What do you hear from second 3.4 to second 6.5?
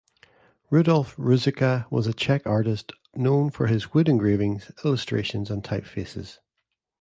for his wood engravings, illustrations, and typefaces.